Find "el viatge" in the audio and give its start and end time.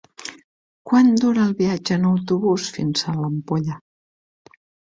1.43-1.99